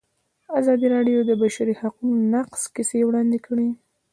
[0.59, 3.69] ازادي راډیو د د بشري حقونو نقض کیسې وړاندې کړي.